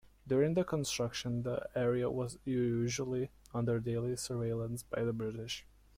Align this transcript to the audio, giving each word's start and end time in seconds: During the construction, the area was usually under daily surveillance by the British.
During 0.27 0.55
the 0.55 0.63
construction, 0.63 1.43
the 1.43 1.63
area 1.75 2.09
was 2.09 2.39
usually 2.43 3.29
under 3.53 3.79
daily 3.79 4.15
surveillance 4.17 4.81
by 4.81 5.03
the 5.03 5.13
British. 5.13 5.63